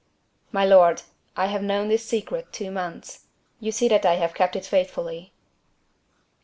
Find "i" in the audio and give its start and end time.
1.37-1.45, 4.03-4.15